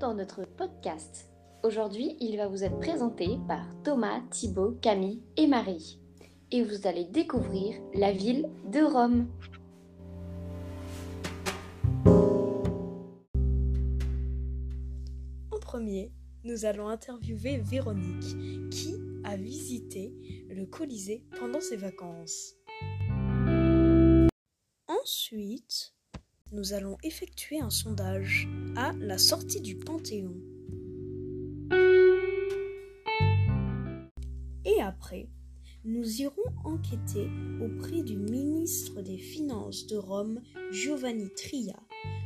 [0.00, 1.28] dans notre podcast.
[1.62, 6.00] Aujourd'hui, il va vous être présenté par Thomas, Thibaut, Camille et Marie.
[6.50, 9.28] Et vous allez découvrir la ville de Rome.
[15.52, 16.10] En premier,
[16.44, 20.14] nous allons interviewer Véronique, qui a visité
[20.48, 22.54] le Colisée pendant ses vacances.
[24.88, 25.94] Ensuite,
[26.52, 30.34] nous allons effectuer un sondage à la sortie du Panthéon.
[34.64, 35.28] Et après,
[35.84, 37.28] nous irons enquêter
[37.62, 40.40] auprès du ministre des Finances de Rome,
[40.70, 41.78] Giovanni Tria,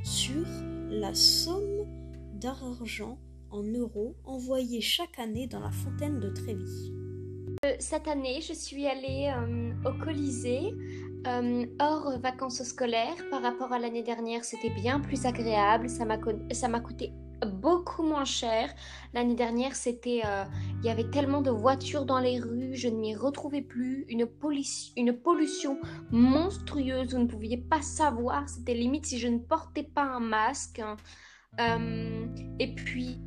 [0.02, 0.46] sur
[0.90, 1.86] la somme
[2.34, 3.18] d'argent
[3.50, 6.92] en euros envoyée chaque année dans la fontaine de Trévis.
[7.64, 10.74] Euh, cette année, je suis allée euh, au Colisée
[11.26, 13.16] euh, hors vacances scolaires.
[13.30, 15.88] Par rapport à l'année dernière, c'était bien plus agréable.
[15.88, 17.12] Ça m'a coûté
[17.46, 18.70] beaucoup moins cher.
[19.12, 20.22] L'année dernière, c'était,
[20.80, 24.06] il y avait tellement de voitures dans les rues, je ne m'y retrouvais plus.
[24.08, 25.78] Une, pollution
[26.10, 28.48] monstrueuse, vous ne pouviez pas savoir.
[28.48, 30.80] C'était limite si je ne portais pas un masque.
[31.58, 33.18] et puis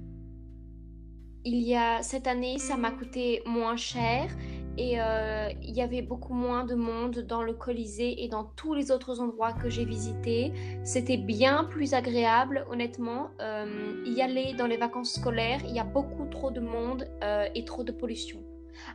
[1.50, 4.30] il y a cette année, ça m'a coûté moins cher
[4.78, 8.75] et euh, il y avait beaucoup moins de monde dans le Colisée et dans tous
[8.75, 10.53] les autres endroits que j'ai visités.
[10.83, 13.31] C'était bien plus agréable, honnêtement.
[13.42, 17.48] Euh, y aller dans les vacances scolaires, il y a beaucoup trop de monde euh,
[17.55, 18.44] et trop de pollution.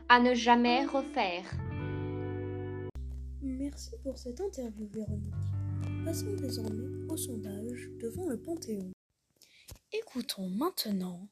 [0.07, 1.43] À ne jamais refaire.
[3.41, 5.33] Merci pour cette interview, Véronique.
[6.05, 8.91] Passons désormais au sondage devant le Panthéon.
[9.91, 11.27] Écoutons maintenant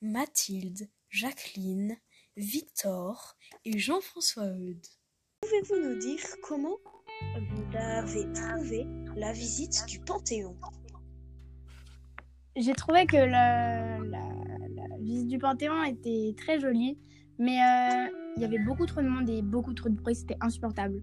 [0.00, 1.96] Mathilde, Jacqueline,
[2.40, 4.86] Victor et Jean-François Eudes.
[5.42, 6.78] Pouvez-vous nous dire comment
[7.36, 10.56] vous avez trouvé la visite du Panthéon?
[12.56, 13.98] J'ai trouvé que la,
[15.00, 16.98] visite du Panthéon était très jolie,
[17.38, 20.38] mais euh, il y avait beaucoup trop de monde et beaucoup trop de bruit, c'était
[20.40, 21.02] insupportable.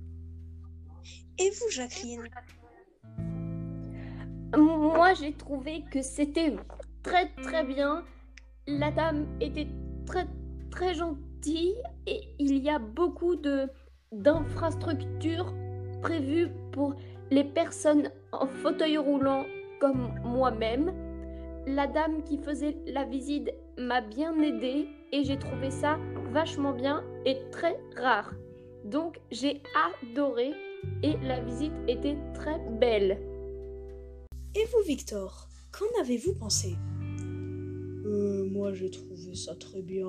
[1.38, 2.28] Et vous, Jacqueline?
[4.58, 6.56] Moi, j'ai trouvé que c'était
[7.04, 8.04] très très bien
[8.66, 9.68] la dame était
[10.06, 10.28] très
[10.72, 13.68] très gentille et il y a beaucoup de
[14.12, 15.54] d'infrastructures
[16.02, 16.96] prévues pour
[17.30, 19.46] les personnes en fauteuil roulant
[19.82, 20.94] comme moi-même.
[21.68, 26.00] La dame qui faisait la visite m'a bien aidée et j'ai trouvé ça
[26.32, 28.34] vachement bien et très rare.
[28.86, 29.62] Donc j'ai
[30.02, 30.54] adoré
[31.04, 33.20] et la visite était très belle.
[34.56, 36.76] Et vous Victor, qu'en avez-vous pensé?
[38.06, 40.08] Euh, moi j'ai trouvé ça très bien.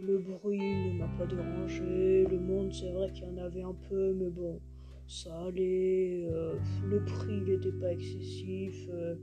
[0.00, 2.26] Le bruit ne m'a pas dérangé.
[2.26, 4.60] Le monde, c'est vrai qu'il y en avait un peu, mais bon,
[5.06, 6.26] ça allait.
[6.30, 8.88] Euh, le prix n'était pas excessif.
[8.90, 9.14] Euh,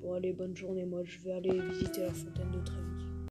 [0.00, 0.84] bon, allez, bonne journée.
[0.84, 3.28] Moi, je vais aller visiter la fontaine de Trévis.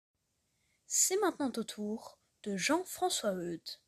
[0.85, 3.79] C'est maintenant au tour de Jean-François Eudes.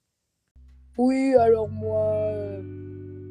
[0.98, 2.32] Oui, alors moi,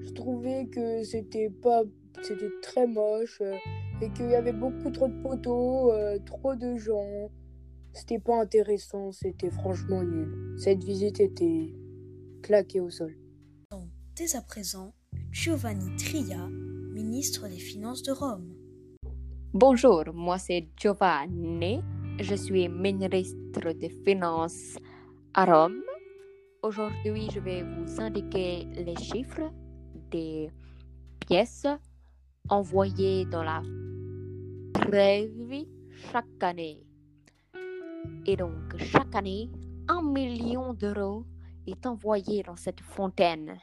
[0.02, 1.82] je trouvais que c'était pas.
[2.22, 3.42] C'était très moche
[4.00, 7.30] et qu'il y avait beaucoup trop de poteaux, euh, trop de gens.
[7.94, 10.56] C'était pas intéressant, c'était franchement nul.
[10.58, 11.72] Cette visite était
[12.42, 13.16] claquée au sol.
[14.16, 14.92] Dès à présent,
[15.30, 16.48] Giovanni Tria,
[16.92, 18.52] ministre des Finances de Rome.
[19.52, 21.82] Bonjour, moi c'est Giovanni.
[22.20, 24.76] Je suis ministre des Finances
[25.32, 25.80] à Rome.
[26.64, 29.52] Aujourd'hui, je vais vous indiquer les chiffres
[30.10, 30.50] des
[31.20, 31.66] pièces
[32.48, 33.62] envoyées dans la
[34.72, 35.66] prévu
[36.10, 36.83] chaque année.
[38.26, 39.50] Et donc, chaque année,
[39.88, 41.24] un million d'euros
[41.66, 43.58] est envoyé dans cette fontaine,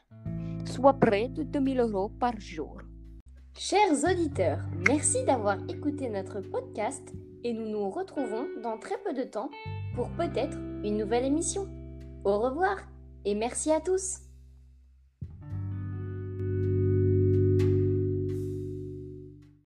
[0.65, 2.77] soit près de 2000 euros par jour.
[3.57, 7.13] Chers auditeurs, merci d'avoir écouté notre podcast
[7.43, 9.49] et nous nous retrouvons dans très peu de temps
[9.95, 11.67] pour peut-être une nouvelle émission.
[12.23, 12.77] Au revoir
[13.25, 14.30] et merci à tous.